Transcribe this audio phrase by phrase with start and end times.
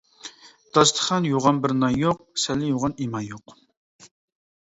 [0.77, 3.55] داستىخان يوغان بىر نان يوق، سەللە يوغان ئىمان يوق.